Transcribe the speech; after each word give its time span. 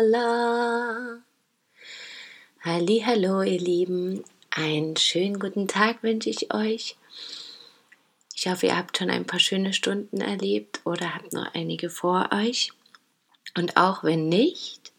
la. 0.00 1.18
Hallo, 2.62 3.42
ihr 3.42 3.60
Lieben, 3.60 4.24
einen 4.48 4.96
schönen 4.96 5.38
guten 5.38 5.68
Tag 5.68 6.02
wünsche 6.02 6.30
ich 6.30 6.54
euch. 6.54 6.96
Ich 8.34 8.46
hoffe, 8.48 8.68
ihr 8.68 8.76
habt 8.78 8.96
schon 8.96 9.10
ein 9.10 9.26
paar 9.26 9.38
schöne 9.38 9.74
Stunden 9.74 10.22
erlebt 10.22 10.80
oder 10.86 11.14
habt 11.14 11.34
noch 11.34 11.52
einige 11.54 11.90
vor 11.90 12.30
euch. 12.32 12.72
Und 13.54 13.76
auch 13.76 14.02
wenn 14.02 14.30
nicht, 14.30 14.92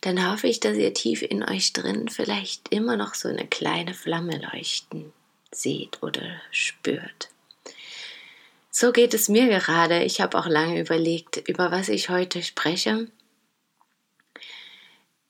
dann 0.00 0.28
hoffe 0.28 0.48
ich, 0.48 0.58
dass 0.58 0.76
ihr 0.76 0.94
tief 0.94 1.22
in 1.22 1.44
euch 1.48 1.72
drin 1.72 2.08
vielleicht 2.08 2.74
immer 2.74 2.96
noch 2.96 3.14
so 3.14 3.28
eine 3.28 3.46
kleine 3.46 3.94
Flamme 3.94 4.42
leuchten 4.52 5.12
seht 5.52 6.02
oder 6.02 6.40
spürt. 6.50 7.30
So 8.70 8.92
geht 8.92 9.14
es 9.14 9.28
mir 9.28 9.48
gerade. 9.48 10.04
Ich 10.04 10.20
habe 10.20 10.38
auch 10.38 10.46
lange 10.46 10.80
überlegt, 10.80 11.48
über 11.48 11.72
was 11.72 11.88
ich 11.88 12.08
heute 12.08 12.42
spreche. 12.42 13.08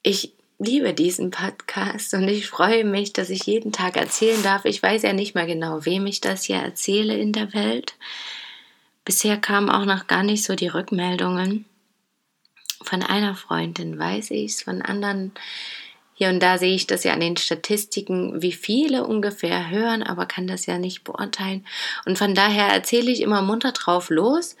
Ich 0.03 0.33
liebe 0.59 0.93
diesen 0.93 1.31
Podcast 1.31 2.13
und 2.13 2.27
ich 2.27 2.47
freue 2.47 2.85
mich, 2.85 3.13
dass 3.13 3.31
ich 3.31 3.47
jeden 3.47 3.71
Tag 3.71 3.97
erzählen 3.97 4.41
darf. 4.43 4.65
Ich 4.65 4.81
weiß 4.81 5.01
ja 5.01 5.13
nicht 5.13 5.33
mal 5.33 5.47
genau, 5.47 5.85
wem 5.85 6.05
ich 6.05 6.21
das 6.21 6.43
hier 6.43 6.57
erzähle 6.57 7.17
in 7.17 7.33
der 7.33 7.53
Welt. 7.53 7.95
Bisher 9.05 9.37
kamen 9.37 9.71
auch 9.71 9.85
noch 9.85 10.05
gar 10.05 10.21
nicht 10.21 10.43
so 10.43 10.55
die 10.55 10.67
Rückmeldungen. 10.67 11.65
Von 12.83 13.01
einer 13.01 13.35
Freundin 13.35 13.97
weiß 13.97 14.31
ich 14.31 14.51
es, 14.51 14.61
von 14.61 14.83
anderen 14.83 15.31
hier 16.21 16.29
und 16.29 16.39
da 16.39 16.59
sehe 16.59 16.75
ich 16.75 16.85
das 16.85 17.03
ja 17.03 17.13
an 17.13 17.19
den 17.19 17.35
Statistiken, 17.35 18.43
wie 18.43 18.51
viele 18.51 19.07
ungefähr 19.07 19.71
hören, 19.71 20.03
aber 20.03 20.27
kann 20.27 20.45
das 20.45 20.67
ja 20.67 20.77
nicht 20.77 21.03
beurteilen. 21.03 21.65
Und 22.05 22.19
von 22.19 22.35
daher 22.35 22.67
erzähle 22.67 23.09
ich 23.09 23.21
immer 23.21 23.41
munter 23.41 23.71
drauf 23.71 24.11
los, 24.11 24.55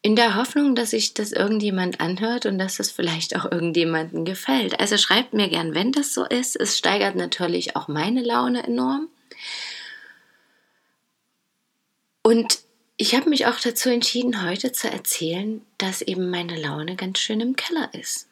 in 0.00 0.16
der 0.16 0.34
Hoffnung, 0.34 0.74
dass 0.74 0.92
sich 0.92 1.12
das 1.12 1.30
irgendjemand 1.30 2.00
anhört 2.00 2.46
und 2.46 2.58
dass 2.58 2.80
es 2.80 2.90
vielleicht 2.90 3.36
auch 3.36 3.44
irgendjemandem 3.44 4.24
gefällt. 4.24 4.80
Also 4.80 4.96
schreibt 4.96 5.34
mir 5.34 5.50
gern, 5.50 5.74
wenn 5.74 5.92
das 5.92 6.14
so 6.14 6.24
ist. 6.24 6.56
Es 6.56 6.78
steigert 6.78 7.16
natürlich 7.16 7.76
auch 7.76 7.86
meine 7.88 8.22
Laune 8.22 8.66
enorm. 8.66 9.08
Und 12.22 12.60
ich 12.96 13.14
habe 13.14 13.28
mich 13.28 13.44
auch 13.44 13.60
dazu 13.60 13.90
entschieden, 13.90 14.42
heute 14.42 14.72
zu 14.72 14.90
erzählen, 14.90 15.60
dass 15.76 16.00
eben 16.00 16.30
meine 16.30 16.58
Laune 16.58 16.96
ganz 16.96 17.18
schön 17.18 17.42
im 17.42 17.56
Keller 17.56 17.90
ist. 17.92 18.31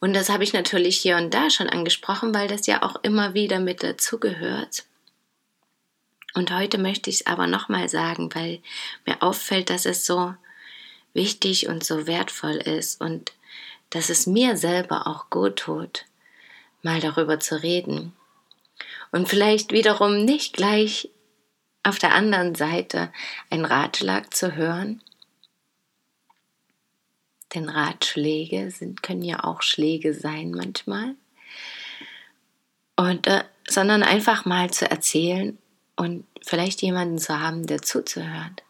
Und 0.00 0.14
das 0.14 0.28
habe 0.28 0.44
ich 0.44 0.52
natürlich 0.52 0.98
hier 0.98 1.16
und 1.16 1.34
da 1.34 1.50
schon 1.50 1.68
angesprochen, 1.68 2.34
weil 2.34 2.48
das 2.48 2.66
ja 2.66 2.82
auch 2.82 2.96
immer 3.02 3.34
wieder 3.34 3.58
mit 3.58 3.82
dazugehört. 3.82 4.84
Und 6.34 6.52
heute 6.52 6.78
möchte 6.78 7.10
ich 7.10 7.16
es 7.16 7.26
aber 7.26 7.46
nochmal 7.46 7.88
sagen, 7.88 8.32
weil 8.34 8.60
mir 9.06 9.22
auffällt, 9.22 9.70
dass 9.70 9.86
es 9.86 10.06
so 10.06 10.34
wichtig 11.14 11.68
und 11.68 11.82
so 11.82 12.06
wertvoll 12.06 12.56
ist 12.56 13.00
und 13.00 13.32
dass 13.90 14.10
es 14.10 14.26
mir 14.26 14.56
selber 14.56 15.06
auch 15.06 15.30
gut 15.30 15.56
tut, 15.56 16.04
mal 16.82 17.00
darüber 17.00 17.40
zu 17.40 17.60
reden. 17.62 18.12
Und 19.10 19.28
vielleicht 19.28 19.72
wiederum 19.72 20.24
nicht 20.24 20.52
gleich 20.52 21.10
auf 21.82 21.98
der 21.98 22.14
anderen 22.14 22.54
Seite 22.54 23.12
einen 23.50 23.64
Ratschlag 23.64 24.34
zu 24.34 24.54
hören, 24.54 25.02
denn 27.54 27.68
Ratschläge 27.68 28.70
sind, 28.70 29.02
können 29.02 29.22
ja 29.22 29.44
auch 29.44 29.62
Schläge 29.62 30.14
sein 30.14 30.50
manchmal. 30.50 31.14
Und, 32.96 33.26
äh, 33.26 33.44
sondern 33.68 34.02
einfach 34.02 34.44
mal 34.44 34.70
zu 34.70 34.90
erzählen 34.90 35.56
und 35.96 36.24
vielleicht 36.44 36.82
jemanden 36.82 37.18
zu 37.18 37.38
haben, 37.38 37.66
der 37.66 37.82
zuzuhört. 37.82 38.62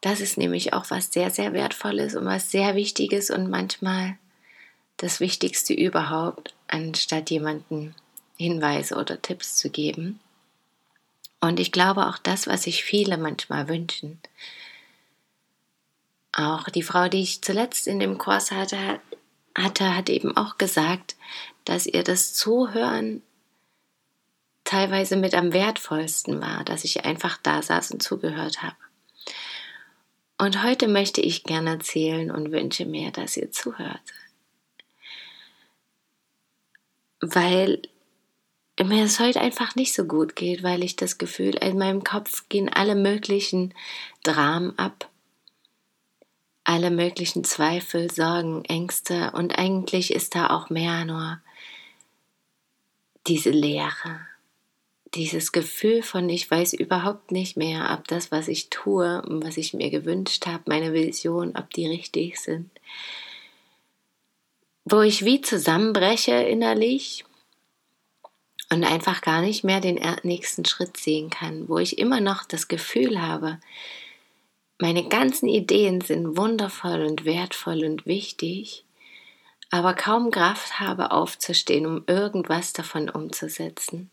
Das 0.00 0.20
ist 0.20 0.38
nämlich 0.38 0.72
auch 0.72 0.90
was 0.90 1.12
sehr, 1.12 1.30
sehr 1.30 1.52
Wertvolles 1.52 2.14
und 2.14 2.24
was 2.24 2.50
sehr 2.50 2.74
Wichtiges 2.74 3.30
und 3.30 3.50
manchmal 3.50 4.16
das 4.96 5.20
Wichtigste 5.20 5.74
überhaupt, 5.74 6.54
anstatt 6.68 7.30
jemanden 7.30 7.94
Hinweise 8.36 8.96
oder 8.96 9.20
Tipps 9.20 9.56
zu 9.56 9.70
geben. 9.70 10.20
Und 11.40 11.60
ich 11.60 11.72
glaube 11.72 12.06
auch 12.06 12.18
das, 12.18 12.46
was 12.46 12.64
sich 12.64 12.84
viele 12.84 13.16
manchmal 13.16 13.68
wünschen, 13.68 14.20
auch 16.32 16.68
die 16.68 16.82
Frau, 16.82 17.08
die 17.08 17.22
ich 17.22 17.42
zuletzt 17.42 17.86
in 17.86 18.00
dem 18.00 18.18
Kurs 18.18 18.50
hatte, 18.50 19.00
hatte, 19.56 19.96
hat 19.96 20.08
eben 20.08 20.36
auch 20.36 20.58
gesagt, 20.58 21.16
dass 21.64 21.86
ihr 21.86 22.04
das 22.04 22.34
Zuhören 22.34 23.22
teilweise 24.64 25.16
mit 25.16 25.34
am 25.34 25.52
wertvollsten 25.52 26.40
war, 26.40 26.64
dass 26.64 26.84
ich 26.84 27.04
einfach 27.04 27.38
da 27.42 27.62
saß 27.62 27.92
und 27.92 28.02
zugehört 28.02 28.62
habe. 28.62 28.76
Und 30.36 30.62
heute 30.62 30.86
möchte 30.86 31.20
ich 31.20 31.42
gerne 31.44 31.70
erzählen 31.70 32.30
und 32.30 32.52
wünsche 32.52 32.86
mir, 32.86 33.10
dass 33.10 33.36
ihr 33.36 33.50
zuhört. 33.50 34.00
Weil 37.20 37.82
mir 38.80 39.04
es 39.04 39.18
heute 39.18 39.40
einfach 39.40 39.74
nicht 39.74 39.92
so 39.92 40.04
gut 40.04 40.36
geht, 40.36 40.62
weil 40.62 40.84
ich 40.84 40.94
das 40.94 41.18
Gefühl, 41.18 41.56
in 41.56 41.78
meinem 41.78 42.04
Kopf 42.04 42.48
gehen 42.48 42.68
alle 42.68 42.94
möglichen 42.94 43.74
Dramen 44.22 44.78
ab 44.78 45.10
alle 46.68 46.90
möglichen 46.90 47.44
Zweifel, 47.44 48.10
Sorgen, 48.10 48.62
Ängste 48.66 49.30
und 49.32 49.58
eigentlich 49.58 50.12
ist 50.12 50.34
da 50.34 50.50
auch 50.50 50.68
mehr 50.68 51.06
nur 51.06 51.40
diese 53.26 53.48
Leere, 53.48 54.20
dieses 55.14 55.52
Gefühl 55.52 56.02
von 56.02 56.28
ich 56.28 56.50
weiß 56.50 56.74
überhaupt 56.74 57.32
nicht 57.32 57.56
mehr, 57.56 57.96
ob 57.98 58.06
das, 58.06 58.30
was 58.30 58.48
ich 58.48 58.68
tue 58.68 59.22
und 59.22 59.42
was 59.42 59.56
ich 59.56 59.72
mir 59.72 59.88
gewünscht 59.88 60.46
habe, 60.46 60.64
meine 60.66 60.92
Vision, 60.92 61.56
ob 61.56 61.70
die 61.70 61.86
richtig 61.86 62.38
sind. 62.38 62.70
Wo 64.84 65.00
ich 65.00 65.24
wie 65.24 65.40
zusammenbreche 65.40 66.34
innerlich 66.34 67.24
und 68.70 68.84
einfach 68.84 69.22
gar 69.22 69.40
nicht 69.40 69.64
mehr 69.64 69.80
den 69.80 69.98
nächsten 70.22 70.66
Schritt 70.66 70.98
sehen 70.98 71.30
kann, 71.30 71.66
wo 71.66 71.78
ich 71.78 71.98
immer 71.98 72.20
noch 72.20 72.44
das 72.44 72.68
Gefühl 72.68 73.22
habe, 73.22 73.58
meine 74.78 75.08
ganzen 75.08 75.48
Ideen 75.48 76.00
sind 76.00 76.36
wundervoll 76.36 77.04
und 77.04 77.24
wertvoll 77.24 77.84
und 77.84 78.06
wichtig, 78.06 78.84
aber 79.70 79.94
kaum 79.94 80.30
Kraft 80.30 80.78
habe 80.78 81.10
aufzustehen, 81.10 81.84
um 81.84 82.04
irgendwas 82.06 82.72
davon 82.72 83.10
umzusetzen. 83.10 84.10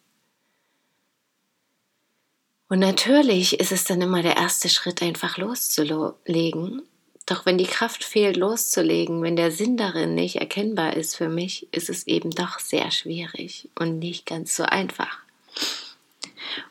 Und 2.67 2.79
natürlich 2.79 3.59
ist 3.59 3.71
es 3.71 3.83
dann 3.83 4.01
immer 4.01 4.23
der 4.23 4.37
erste 4.37 4.69
Schritt, 4.69 5.03
einfach 5.03 5.37
loszulegen. 5.37 6.81
Doch 7.27 7.45
wenn 7.45 7.57
die 7.57 7.65
Kraft 7.65 8.03
fehlt, 8.03 8.37
loszulegen, 8.37 9.21
wenn 9.21 9.35
der 9.35 9.51
Sinn 9.51 9.77
darin 9.77 10.15
nicht 10.15 10.37
erkennbar 10.37 10.95
ist 10.95 11.15
für 11.15 11.29
mich, 11.29 11.71
ist 11.71 11.89
es 11.89 12.07
eben 12.07 12.31
doch 12.31 12.59
sehr 12.59 12.91
schwierig 12.91 13.69
und 13.79 13.99
nicht 13.99 14.25
ganz 14.25 14.55
so 14.55 14.63
einfach. 14.63 15.24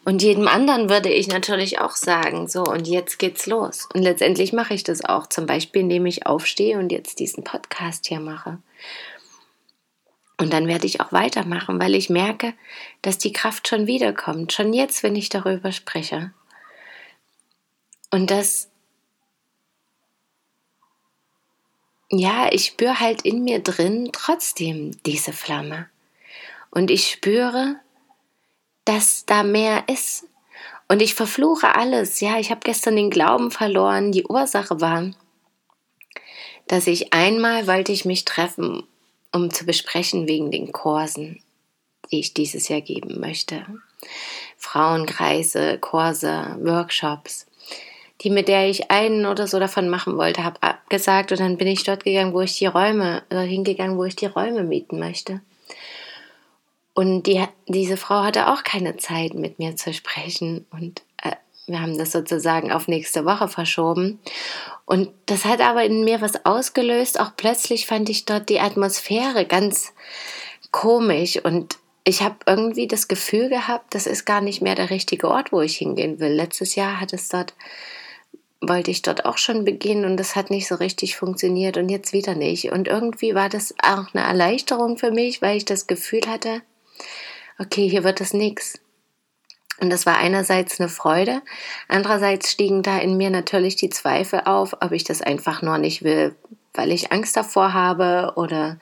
Und 0.05 0.23
jedem 0.23 0.49
anderen 0.49 0.91
würde 0.91 1.09
ich 1.09 1.29
natürlich 1.29 1.81
auch 1.81 1.97
sagen, 1.97 2.47
so 2.47 2.63
und 2.63 2.87
jetzt 2.87 3.19
geht's 3.19 3.47
los. 3.47 3.89
Und 3.95 4.03
letztendlich 4.03 4.53
mache 4.53 4.75
ich 4.75 4.85
das 4.85 5.05
auch, 5.05 5.27
zum 5.27 5.47
Beispiel 5.47 5.83
indem 5.83 6.05
ich 6.05 6.27
aufstehe 6.27 6.79
und 6.79 6.93
jetzt 6.93 7.21
diesen 7.21 7.43
Podcast 7.43 8.07
hier 8.07 8.21
mache. 8.21 8.59
Und 10.37 10.53
dann 10.53 10.67
werde 10.67 10.87
ich 10.87 11.01
auch 11.01 11.13
weitermachen, 11.13 11.81
weil 11.81 11.95
ich 11.95 12.11
merke, 12.11 12.53
dass 13.03 13.19
die 13.19 13.33
Kraft 13.33 13.69
schon 13.69 13.87
wiederkommt, 13.87 14.53
schon 14.53 14.73
jetzt, 14.75 15.03
wenn 15.03 15.17
ich 15.17 15.31
darüber 15.31 15.73
spreche. 15.73 16.33
Und 18.11 18.31
das, 18.31 18.69
ja, 22.11 22.49
ich 22.53 22.67
spüre 22.67 23.01
halt 23.01 23.23
in 23.23 23.45
mir 23.45 23.61
drin 23.61 24.11
trotzdem 24.13 24.91
diese 25.07 25.33
Flamme. 25.33 25.89
Und 26.71 26.91
ich 26.91 27.09
spüre, 27.11 27.77
dass 28.85 29.25
da 29.27 29.43
mehr 29.43 29.85
ist. 29.89 30.27
Und 30.89 31.01
ich 31.01 31.15
verfluche 31.15 31.75
alles. 31.75 32.21
Ja, 32.21 32.39
ich 32.39 32.51
habe 32.51 32.61
gestern 32.63 32.97
den 32.97 33.11
Glauben 33.11 33.51
verloren. 33.51 34.13
Die 34.13 34.25
Ursache 34.25 34.81
war, 34.81 35.11
dass 36.67 36.87
ich 36.87 37.13
einmal 37.13 37.67
wollte 37.67 37.93
ich 37.93 38.05
mich 38.05 38.25
treffen, 38.25 38.85
um 39.33 39.51
zu 39.51 39.65
besprechen 39.67 40.29
wegen 40.29 40.51
den 40.51 40.73
Kursen, 40.73 41.43
die 42.11 42.21
ich 42.21 42.35
dieses 42.35 42.69
Jahr 42.69 42.81
geben 42.81 43.21
möchte. 43.21 43.67
Frauenkreise, 44.59 45.79
Kurse, 45.79 46.57
Workshops. 46.61 47.47
die 48.21 48.31
mit 48.31 48.49
der 48.49 48.69
ich 48.71 48.91
einen 48.91 49.27
oder 49.27 49.47
so 49.47 49.59
davon 49.59 49.89
machen 49.89 50.17
wollte, 50.17 50.45
habe 50.45 50.63
abgesagt 50.63 51.33
und 51.33 51.41
dann 51.41 51.57
bin 51.59 51.67
ich 51.67 51.85
dort 51.85 52.05
gegangen, 52.05 52.33
wo 52.33 52.41
ich 52.41 52.57
die 52.57 52.67
Räume, 52.67 53.23
oder 53.31 53.43
hingegangen, 53.43 53.99
wo 53.99 54.05
ich 54.05 54.17
die 54.17 54.27
Räume 54.27 54.63
mieten 54.63 54.99
möchte. 54.99 55.41
Und 56.95 57.25
die, 57.25 57.45
diese 57.67 57.97
Frau 57.97 58.23
hatte 58.23 58.49
auch 58.53 58.63
keine 58.63 58.97
Zeit, 58.97 59.35
mit 59.35 59.59
mir 59.59 59.77
zu 59.77 59.93
sprechen. 59.93 60.65
Und 60.71 61.03
äh, 61.23 61.33
wir 61.67 61.81
haben 61.81 61.99
das 61.99 62.13
sozusagen 62.13 62.71
auf 62.71 62.87
nächste 62.87 63.25
Woche 63.25 63.49
verschoben. 63.49 64.21
Und 64.87 65.11
das 65.27 65.45
hat 65.45 65.61
aber 65.61 65.85
in 65.85 66.05
mir 66.05 66.21
was 66.21 66.47
ausgelöst. 66.47 67.19
Auch 67.19 67.33
plötzlich 67.37 67.87
fand 67.87 68.09
ich 68.09 68.25
dort 68.25 68.49
die 68.49 68.61
Atmosphäre 68.61 69.45
ganz 69.45 69.93
komisch. 70.71 71.45
Und 71.45 71.79
ich 72.05 72.23
habe 72.23 72.37
irgendwie 72.47 72.87
das 72.87 73.09
Gefühl 73.09 73.49
gehabt, 73.49 73.95
das 73.95 74.07
ist 74.07 74.25
gar 74.25 74.41
nicht 74.41 74.63
mehr 74.63 74.77
der 74.77 74.91
richtige 74.91 75.29
Ort, 75.29 75.51
wo 75.51 75.63
ich 75.63 75.77
hingehen 75.77 76.21
will. 76.21 76.33
Letztes 76.33 76.77
Jahr 76.77 77.01
hat 77.01 77.13
es 77.13 77.29
dort 77.29 77.55
wollte 78.69 78.91
ich 78.91 79.03
dort 79.03 79.27
auch 79.27 79.37
schon 79.37 79.65
beginnen 79.65 80.07
und 80.07 80.17
das 80.17 80.37
hat 80.37 80.49
nicht 80.49 80.67
so 80.67 80.77
richtig 80.77 81.17
funktioniert 81.17 81.77
und 81.77 81.91
jetzt 81.91 82.15
wieder 82.15 82.35
nicht. 82.35 82.73
Und 82.73 82.89
irgendwie 82.89 83.35
war 83.35 83.51
das 83.51 83.75
auch 83.83 84.15
eine 84.15 84.25
Erleichterung 84.25 84.97
für 84.97 85.11
mich, 85.11 85.43
weil 85.43 85.57
ich 85.59 85.65
das 85.67 85.87
Gefühl 85.87 86.23
hatte, 86.27 86.63
okay, 87.59 87.89
hier 87.89 88.05
wird 88.05 88.21
es 88.21 88.33
nichts. 88.33 88.81
Und 89.81 89.91
das 89.91 90.07
war 90.07 90.17
einerseits 90.19 90.79
eine 90.79 90.89
Freude, 90.89 91.43
andererseits 91.89 92.51
stiegen 92.51 92.83
da 92.83 92.99
in 92.99 93.17
mir 93.17 93.31
natürlich 93.31 93.75
die 93.77 93.91
Zweifel 93.91 94.43
auf, 94.45 94.77
ob 94.81 94.93
ich 94.93 95.03
das 95.03 95.21
einfach 95.21 95.63
nur 95.63 95.79
nicht 95.79 96.05
will, 96.05 96.37
weil 96.75 96.93
ich 96.93 97.11
Angst 97.11 97.37
davor 97.37 97.73
habe 97.73 98.35
oder 98.37 98.79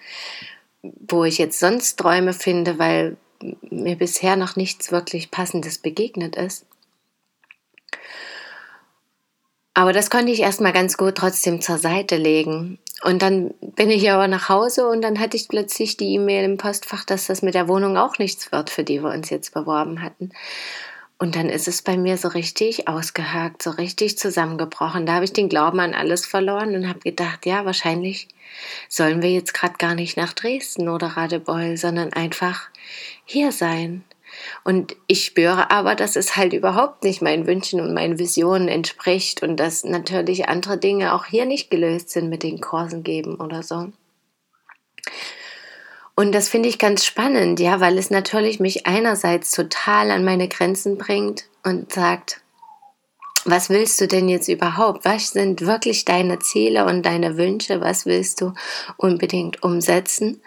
wo 0.82 1.24
ich 1.24 1.38
jetzt 1.38 1.58
sonst 1.60 1.98
Träume 1.98 2.34
finde, 2.34 2.78
weil 2.78 3.16
mir 3.70 3.96
bisher 3.96 4.36
noch 4.36 4.56
nichts 4.56 4.92
wirklich 4.92 5.30
Passendes 5.30 5.78
begegnet 5.78 6.36
ist. 6.36 6.66
Aber 9.74 9.92
das 9.92 10.10
konnte 10.10 10.32
ich 10.32 10.40
erstmal 10.40 10.72
ganz 10.72 10.96
gut 10.96 11.16
trotzdem 11.16 11.62
zur 11.62 11.78
Seite 11.78 12.16
legen. 12.16 12.78
Und 13.02 13.22
dann 13.22 13.52
bin 13.60 13.90
ich 13.90 14.10
aber 14.10 14.28
nach 14.28 14.48
Hause 14.48 14.88
und 14.88 15.02
dann 15.02 15.18
hatte 15.18 15.36
ich 15.36 15.48
plötzlich 15.48 15.96
die 15.96 16.14
E-Mail 16.14 16.44
im 16.44 16.56
Postfach, 16.56 17.04
dass 17.04 17.26
das 17.26 17.42
mit 17.42 17.54
der 17.54 17.66
Wohnung 17.66 17.96
auch 17.96 18.18
nichts 18.18 18.52
wird, 18.52 18.70
für 18.70 18.84
die 18.84 19.02
wir 19.02 19.10
uns 19.10 19.28
jetzt 19.28 19.52
beworben 19.52 20.02
hatten. 20.02 20.30
Und 21.18 21.36
dann 21.36 21.48
ist 21.48 21.68
es 21.68 21.82
bei 21.82 21.96
mir 21.96 22.16
so 22.16 22.28
richtig 22.28 22.88
ausgehakt, 22.88 23.62
so 23.62 23.70
richtig 23.70 24.18
zusammengebrochen. 24.18 25.06
Da 25.06 25.14
habe 25.14 25.24
ich 25.24 25.32
den 25.32 25.48
Glauben 25.48 25.78
an 25.78 25.94
alles 25.94 26.26
verloren 26.26 26.74
und 26.74 26.88
habe 26.88 26.98
gedacht, 26.98 27.46
ja, 27.46 27.64
wahrscheinlich 27.64 28.28
sollen 28.88 29.22
wir 29.22 29.30
jetzt 29.30 29.54
gerade 29.54 29.74
gar 29.78 29.94
nicht 29.94 30.16
nach 30.16 30.32
Dresden 30.32 30.88
oder 30.88 31.08
Radebeul, 31.08 31.76
sondern 31.76 32.12
einfach 32.12 32.68
hier 33.24 33.52
sein. 33.52 34.04
Und 34.64 34.96
ich 35.06 35.24
spüre 35.24 35.70
aber, 35.70 35.94
dass 35.94 36.16
es 36.16 36.36
halt 36.36 36.52
überhaupt 36.52 37.04
nicht 37.04 37.22
meinen 37.22 37.46
Wünschen 37.46 37.80
und 37.80 37.94
meinen 37.94 38.18
Visionen 38.18 38.68
entspricht 38.68 39.42
und 39.42 39.56
dass 39.56 39.84
natürlich 39.84 40.48
andere 40.48 40.78
Dinge 40.78 41.14
auch 41.14 41.26
hier 41.26 41.46
nicht 41.46 41.70
gelöst 41.70 42.10
sind 42.10 42.28
mit 42.28 42.42
den 42.42 42.60
Kursen 42.60 43.02
geben 43.02 43.36
oder 43.36 43.62
so. 43.62 43.88
Und 46.14 46.32
das 46.32 46.48
finde 46.48 46.68
ich 46.68 46.78
ganz 46.78 47.04
spannend, 47.04 47.58
ja, 47.58 47.80
weil 47.80 47.96
es 47.96 48.10
natürlich 48.10 48.60
mich 48.60 48.86
einerseits 48.86 49.50
total 49.50 50.10
an 50.10 50.24
meine 50.24 50.48
Grenzen 50.48 50.98
bringt 50.98 51.44
und 51.64 51.92
sagt, 51.92 52.42
was 53.44 53.70
willst 53.70 54.00
du 54.00 54.06
denn 54.06 54.28
jetzt 54.28 54.48
überhaupt? 54.48 55.04
Was 55.04 55.30
sind 55.30 55.62
wirklich 55.62 56.04
deine 56.04 56.38
Ziele 56.38 56.84
und 56.84 57.04
deine 57.04 57.36
Wünsche? 57.36 57.80
Was 57.80 58.06
willst 58.06 58.40
du 58.40 58.54
unbedingt 58.96 59.62
umsetzen? 59.62 60.42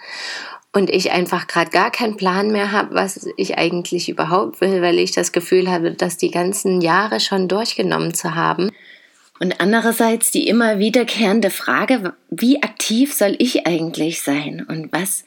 Und 0.75 0.89
ich 0.89 1.11
einfach 1.11 1.47
gerade 1.47 1.71
gar 1.71 1.89
keinen 1.89 2.17
Plan 2.17 2.51
mehr 2.51 2.73
habe, 2.73 2.95
was 2.95 3.29
ich 3.37 3.57
eigentlich 3.57 4.09
überhaupt 4.09 4.59
will, 4.59 4.81
weil 4.81 4.99
ich 4.99 5.13
das 5.13 5.31
Gefühl 5.31 5.71
habe, 5.71 5.91
das 5.91 6.17
die 6.17 6.31
ganzen 6.31 6.81
Jahre 6.81 7.21
schon 7.21 7.47
durchgenommen 7.47 8.13
zu 8.13 8.35
haben. 8.35 8.71
Und 9.39 9.61
andererseits 9.61 10.31
die 10.31 10.49
immer 10.49 10.77
wiederkehrende 10.77 11.49
Frage, 11.49 12.13
wie 12.29 12.61
aktiv 12.61 13.13
soll 13.13 13.37
ich 13.39 13.65
eigentlich 13.65 14.21
sein 14.21 14.65
und 14.67 14.91
was 14.91 15.23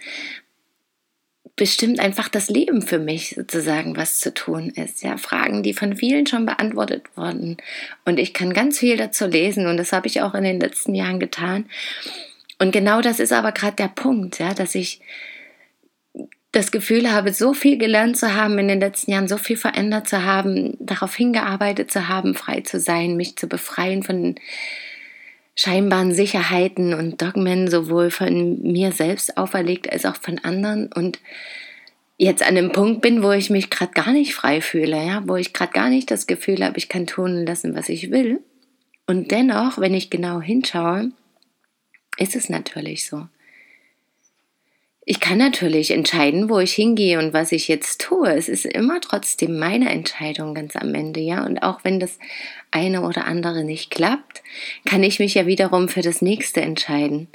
bestimmt 1.56 1.98
einfach 1.98 2.28
das 2.28 2.50
Leben 2.50 2.82
für 2.82 2.98
mich 2.98 3.30
sozusagen, 3.34 3.96
was 3.96 4.18
zu 4.18 4.34
tun 4.34 4.68
ist. 4.68 5.02
Ja, 5.02 5.16
Fragen, 5.16 5.62
die 5.62 5.72
von 5.72 5.96
vielen 5.96 6.26
schon 6.26 6.44
beantwortet 6.44 7.04
wurden. 7.16 7.56
Und 8.04 8.18
ich 8.18 8.34
kann 8.34 8.52
ganz 8.52 8.78
viel 8.78 8.98
dazu 8.98 9.26
lesen 9.26 9.66
und 9.66 9.78
das 9.78 9.92
habe 9.92 10.08
ich 10.08 10.20
auch 10.20 10.34
in 10.34 10.44
den 10.44 10.60
letzten 10.60 10.94
Jahren 10.94 11.18
getan. 11.18 11.64
Und 12.58 12.70
genau 12.70 13.00
das 13.00 13.18
ist 13.18 13.32
aber 13.32 13.52
gerade 13.52 13.76
der 13.76 13.88
Punkt, 13.88 14.40
ja, 14.40 14.52
dass 14.52 14.74
ich 14.74 15.00
das 16.52 16.70
Gefühl 16.72 17.12
habe, 17.12 17.32
so 17.32 17.52
viel 17.52 17.76
gelernt 17.76 18.16
zu 18.16 18.34
haben 18.34 18.58
in 18.58 18.68
den 18.68 18.80
letzten 18.80 19.12
Jahren, 19.12 19.28
so 19.28 19.36
viel 19.36 19.56
verändert 19.56 20.08
zu 20.08 20.24
haben, 20.24 20.76
darauf 20.80 21.14
hingearbeitet 21.14 21.90
zu 21.90 22.08
haben, 22.08 22.34
frei 22.34 22.62
zu 22.62 22.80
sein, 22.80 23.16
mich 23.16 23.36
zu 23.36 23.48
befreien 23.48 24.02
von 24.02 24.36
scheinbaren 25.54 26.14
Sicherheiten 26.14 26.94
und 26.94 27.20
Dogmen, 27.20 27.68
sowohl 27.68 28.10
von 28.10 28.62
mir 28.62 28.92
selbst 28.92 29.36
auferlegt 29.36 29.92
als 29.92 30.06
auch 30.06 30.16
von 30.16 30.38
anderen 30.38 30.90
und 30.92 31.18
jetzt 32.16 32.42
an 32.42 32.54
dem 32.54 32.72
Punkt 32.72 33.02
bin, 33.02 33.22
wo 33.22 33.32
ich 33.32 33.50
mich 33.50 33.68
gerade 33.68 33.92
gar 33.92 34.12
nicht 34.12 34.34
frei 34.34 34.60
fühle, 34.60 35.04
ja, 35.04 35.22
wo 35.26 35.36
ich 35.36 35.52
gerade 35.52 35.72
gar 35.72 35.88
nicht 35.88 36.10
das 36.10 36.26
Gefühl 36.26 36.64
habe, 36.64 36.78
ich 36.78 36.88
kann 36.88 37.06
tun 37.06 37.38
und 37.38 37.46
lassen, 37.46 37.74
was 37.74 37.88
ich 37.88 38.10
will. 38.10 38.40
Und 39.06 39.30
dennoch, 39.30 39.78
wenn 39.78 39.94
ich 39.94 40.10
genau 40.10 40.40
hinschaue, 40.40 41.10
ist 42.18 42.36
es 42.36 42.48
natürlich 42.48 43.06
so. 43.06 43.26
Ich 45.10 45.20
kann 45.20 45.38
natürlich 45.38 45.90
entscheiden, 45.90 46.50
wo 46.50 46.58
ich 46.58 46.74
hingehe 46.74 47.18
und 47.18 47.32
was 47.32 47.52
ich 47.52 47.66
jetzt 47.66 47.98
tue. 47.98 48.30
Es 48.30 48.46
ist 48.46 48.66
immer 48.66 49.00
trotzdem 49.00 49.58
meine 49.58 49.88
Entscheidung 49.88 50.52
ganz 50.52 50.76
am 50.76 50.94
Ende, 50.94 51.20
ja. 51.20 51.46
Und 51.46 51.62
auch 51.62 51.82
wenn 51.82 51.98
das 51.98 52.18
eine 52.72 53.00
oder 53.00 53.24
andere 53.24 53.64
nicht 53.64 53.90
klappt, 53.90 54.42
kann 54.84 55.02
ich 55.02 55.18
mich 55.18 55.32
ja 55.32 55.46
wiederum 55.46 55.88
für 55.88 56.02
das 56.02 56.20
nächste 56.20 56.60
entscheiden. 56.60 57.28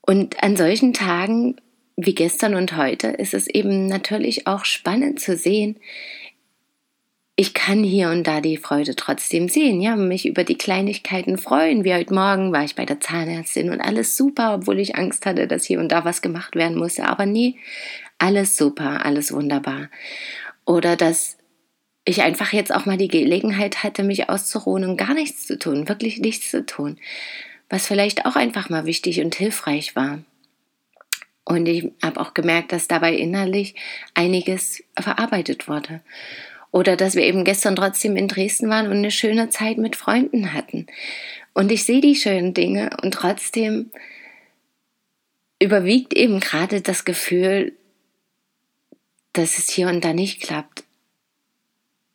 Und 0.00 0.42
an 0.42 0.56
solchen 0.56 0.94
Tagen 0.94 1.56
wie 1.96 2.14
gestern 2.14 2.54
und 2.54 2.74
heute 2.74 3.08
ist 3.08 3.34
es 3.34 3.46
eben 3.46 3.84
natürlich 3.84 4.46
auch 4.46 4.64
spannend 4.64 5.20
zu 5.20 5.36
sehen, 5.36 5.76
ich 7.34 7.54
kann 7.54 7.82
hier 7.82 8.10
und 8.10 8.26
da 8.26 8.40
die 8.40 8.58
Freude 8.58 8.94
trotzdem 8.94 9.48
sehen, 9.48 9.80
ja, 9.80 9.96
mich 9.96 10.26
über 10.26 10.44
die 10.44 10.58
Kleinigkeiten 10.58 11.38
freuen. 11.38 11.82
Wie 11.82 11.94
heute 11.94 12.12
Morgen 12.12 12.52
war 12.52 12.62
ich 12.62 12.74
bei 12.74 12.84
der 12.84 13.00
Zahnärztin 13.00 13.70
und 13.70 13.80
alles 13.80 14.16
super, 14.16 14.54
obwohl 14.54 14.78
ich 14.78 14.96
Angst 14.96 15.24
hatte, 15.24 15.46
dass 15.46 15.64
hier 15.64 15.80
und 15.80 15.90
da 15.90 16.04
was 16.04 16.20
gemacht 16.20 16.56
werden 16.56 16.76
musste. 16.76 17.04
Aber 17.04 17.24
nee, 17.24 17.56
alles 18.18 18.56
super, 18.56 19.06
alles 19.06 19.32
wunderbar. 19.32 19.88
Oder 20.66 20.94
dass 20.96 21.38
ich 22.04 22.20
einfach 22.20 22.52
jetzt 22.52 22.74
auch 22.74 22.84
mal 22.84 22.98
die 22.98 23.08
Gelegenheit 23.08 23.82
hatte, 23.82 24.02
mich 24.02 24.28
auszuruhen 24.28 24.84
und 24.84 24.96
gar 24.98 25.14
nichts 25.14 25.46
zu 25.46 25.58
tun, 25.58 25.88
wirklich 25.88 26.18
nichts 26.18 26.50
zu 26.50 26.66
tun. 26.66 26.98
Was 27.70 27.86
vielleicht 27.86 28.26
auch 28.26 28.36
einfach 28.36 28.68
mal 28.68 28.84
wichtig 28.84 29.22
und 29.22 29.34
hilfreich 29.34 29.96
war. 29.96 30.18
Und 31.44 31.66
ich 31.66 31.90
habe 32.02 32.20
auch 32.20 32.34
gemerkt, 32.34 32.72
dass 32.72 32.88
dabei 32.88 33.14
innerlich 33.14 33.74
einiges 34.14 34.84
verarbeitet 34.98 35.66
wurde. 35.66 36.02
Oder 36.72 36.96
dass 36.96 37.14
wir 37.14 37.22
eben 37.22 37.44
gestern 37.44 37.76
trotzdem 37.76 38.16
in 38.16 38.26
Dresden 38.26 38.68
waren 38.68 38.86
und 38.86 38.96
eine 38.96 39.12
schöne 39.12 39.50
Zeit 39.50 39.78
mit 39.78 39.94
Freunden 39.94 40.52
hatten. 40.52 40.86
Und 41.52 41.70
ich 41.70 41.84
sehe 41.84 42.00
die 42.00 42.16
schönen 42.16 42.54
Dinge 42.54 42.90
und 43.02 43.14
trotzdem 43.14 43.90
überwiegt 45.60 46.14
eben 46.14 46.40
gerade 46.40 46.80
das 46.80 47.04
Gefühl, 47.04 47.72
dass 49.32 49.58
es 49.58 49.70
hier 49.70 49.88
und 49.88 50.04
da 50.04 50.12
nicht 50.12 50.42
klappt. 50.42 50.84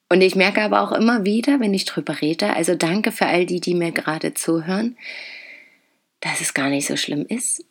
Und 0.10 0.22
ich 0.22 0.36
merke 0.36 0.62
aber 0.62 0.82
auch 0.82 0.92
immer 0.92 1.26
wieder, 1.26 1.60
wenn 1.60 1.74
ich 1.74 1.86
drüber 1.86 2.22
rede, 2.22 2.54
also 2.54 2.76
danke 2.76 3.12
für 3.12 3.26
all 3.26 3.46
die, 3.46 3.60
die 3.60 3.74
mir 3.74 3.92
gerade 3.92 4.34
zuhören, 4.34 4.98
dass 6.22 6.42
es 6.42 6.54
gar 6.54 6.70
nicht 6.70 6.88
so 6.88 6.96
schlimm 6.96 7.26
ist, 7.28 7.66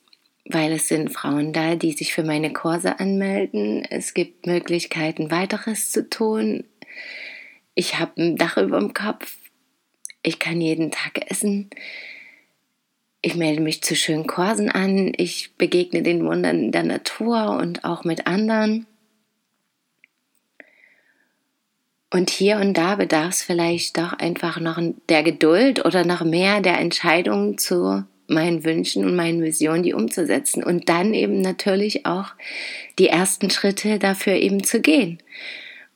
weil 0.45 0.73
es 0.73 0.89
sind 0.89 1.11
Frauen 1.11 1.53
da, 1.53 1.77
die 1.77 1.93
sich 1.93 2.13
für 2.13 2.23
meine 2.23 2.53
Kurse 2.53 3.01
anmelden. 3.01 3.85
Es 3.89 4.15
gibt 4.15 4.47
Möglichkeiten, 4.47 5.31
weiteres 5.31 5.91
zu 5.91 6.09
tun. 6.09 6.65
Ich 7.75 7.99
habe 7.99 8.23
ein 8.23 8.37
Dach 8.37 8.57
über 8.57 8.79
dem 8.79 8.95
Kopf. 8.95 9.37
Ich 10.23 10.39
kann 10.39 10.61
jeden 10.61 10.91
Tag 10.91 11.31
essen. 11.31 11.71
Ich 13.21 13.37
melde 13.37 13.61
mich 13.61 13.83
zu 13.83 13.95
schönen 13.95 14.27
Kursen 14.27 14.71
an. 14.71 15.13
Ich 15.17 15.55
begegne 15.57 16.03
den 16.03 16.25
Wundern 16.25 16.73
der 16.73 16.85
Natur 16.85 17.59
und 17.61 17.85
auch 17.85 18.05
mit 18.05 18.27
anderen. 18.27 18.87
Und 22.11 22.31
hier 22.31 22.57
und 22.57 22.75
da 22.75 22.95
bedarf 22.95 23.35
es 23.35 23.43
vielleicht 23.43 23.99
doch 23.99 24.15
einfach 24.15 24.59
noch 24.59 24.81
der 25.09 25.23
Geduld 25.23 25.85
oder 25.85 26.05
noch 26.07 26.25
mehr 26.25 26.61
der 26.61 26.79
Entscheidung 26.79 27.59
zu 27.59 28.05
meinen 28.27 28.65
Wünschen 28.65 29.05
und 29.05 29.15
meinen 29.17 29.43
Visionen, 29.43 29.83
die 29.83 29.93
umzusetzen. 29.93 30.65
Und 30.65 30.89
dann 30.89 31.13
eben 31.13 31.43
natürlich 31.43 32.07
auch 32.07 32.31
die 32.99 33.09
ersten 33.09 33.51
Schritte 33.51 33.99
dafür 33.99 34.35
eben 34.35 34.65
zu 34.65 34.81
gehen 34.81 35.19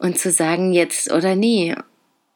und 0.01 0.19
zu 0.19 0.33
sagen, 0.33 0.73
jetzt 0.73 1.13
oder 1.13 1.37
nie. 1.37 1.75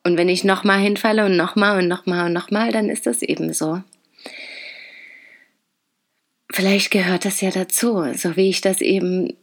Und 0.04 0.18
wenn 0.18 0.28
ich 0.28 0.44
nochmal 0.44 0.80
hinfalle 0.80 1.25
und 1.25 1.37
nochmal 1.37 1.78
und 1.78 1.88
nochmal 1.88 2.26
und 2.26 2.33
nochmal, 2.35 2.71
dann 2.73 2.90
ist 2.90 3.06
das 3.06 3.23
eben 3.23 3.52
so. 3.52 3.83
Vielleicht 6.52 6.90
gehört 6.90 7.25
das 7.25 7.40
ja 7.40 7.50
dazu, 7.50 8.04
so 8.14 8.37
wie 8.37 8.50
ich 8.50 8.61
das 8.61 8.80
eben 8.80 9.35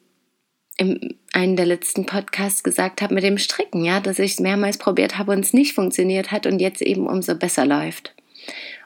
in 0.77 1.15
einem 1.33 1.55
der 1.55 1.65
letzten 1.65 2.05
Podcasts 2.05 2.63
gesagt 2.63 3.01
habe 3.01 3.15
mit 3.15 3.23
dem 3.23 3.37
Stricken, 3.37 3.83
ja, 3.83 3.99
dass 3.99 4.19
ich 4.19 4.33
es 4.33 4.39
mehrmals 4.39 4.77
probiert 4.77 5.17
habe 5.17 5.31
und 5.31 5.39
es 5.39 5.53
nicht 5.53 5.73
funktioniert 5.73 6.31
hat 6.31 6.45
und 6.45 6.59
jetzt 6.59 6.81
eben 6.81 7.07
umso 7.07 7.35
besser 7.35 7.65
läuft. 7.65 8.13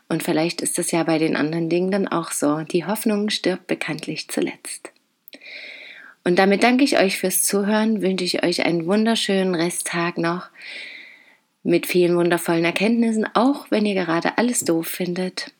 Und 0.08 0.24
vielleicht 0.24 0.62
ist 0.62 0.78
das 0.78 0.92
ja 0.92 1.04
bei 1.04 1.18
den 1.18 1.36
anderen 1.36 1.70
Dingen 1.70 1.92
dann 1.92 2.08
auch 2.08 2.32
so. 2.32 2.62
Die 2.62 2.86
Hoffnung 2.86 3.30
stirbt 3.30 3.68
bekanntlich 3.68 4.30
zuletzt. 4.30 4.92
Und 6.26 6.40
damit 6.40 6.64
danke 6.64 6.84
ich 6.84 6.98
euch 7.00 7.20
fürs 7.20 7.44
Zuhören, 7.44 8.02
wünsche 8.02 8.26
ich 8.26 8.44
euch 8.44 8.66
einen 8.66 8.88
wunderschönen 8.88 9.54
Resttag 9.54 10.18
noch 10.18 10.50
mit 11.62 11.86
vielen 11.86 12.18
wundervollen 12.18 12.66
Erkenntnissen, 12.66 13.28
auch 13.36 13.68
wenn 13.70 13.86
ihr 13.86 13.94
gerade 13.94 14.38
alles 14.38 14.62
doof 14.62 14.88
findet. 14.88 15.52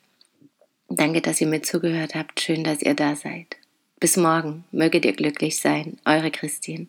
Danke, 0.88 1.20
dass 1.20 1.40
ihr 1.40 1.46
mir 1.46 1.62
zugehört 1.62 2.14
habt. 2.14 2.40
Schön, 2.40 2.64
dass 2.64 2.82
ihr 2.82 2.94
da 2.94 3.16
seid. 3.16 3.56
Bis 3.98 4.16
morgen. 4.16 4.64
Möget 4.72 5.04
ihr 5.04 5.14
glücklich 5.14 5.58
sein. 5.58 5.98
Eure 6.04 6.30
Christine. 6.30 6.88